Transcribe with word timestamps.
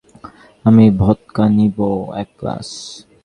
আমি 0.65 0.85
ভদকা 1.01 1.45
নিবো 1.57 1.89
এক 2.21 2.29
গ্লাস। 2.39 2.69